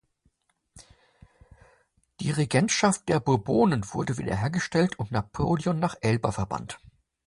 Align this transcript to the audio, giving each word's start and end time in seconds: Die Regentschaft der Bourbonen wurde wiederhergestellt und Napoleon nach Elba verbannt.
Die 2.21 2.31
Regentschaft 2.31 3.07
der 3.07 3.19
Bourbonen 3.19 3.83
wurde 3.93 4.17
wiederhergestellt 4.17 4.97
und 4.97 5.11
Napoleon 5.11 5.77
nach 5.77 5.93
Elba 6.01 6.31
verbannt. 6.31 6.79